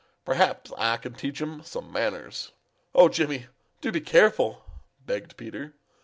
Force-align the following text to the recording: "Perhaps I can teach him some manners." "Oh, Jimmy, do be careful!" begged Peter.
"Perhaps 0.25 0.71
I 0.79 0.97
can 0.97 1.13
teach 1.13 1.39
him 1.39 1.61
some 1.63 1.91
manners." 1.91 2.53
"Oh, 2.95 3.07
Jimmy, 3.07 3.45
do 3.81 3.91
be 3.91 4.01
careful!" 4.01 4.65
begged 5.05 5.37
Peter. 5.37 5.75